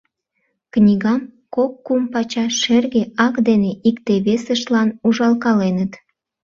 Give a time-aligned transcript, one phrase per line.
[0.73, 1.21] Книгам
[1.55, 5.91] кок-кум пачаш шерге ак дене икте-весыштлан ужалкаленыт